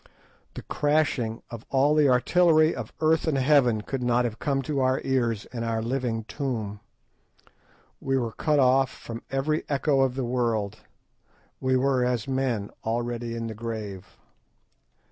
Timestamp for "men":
12.27-12.71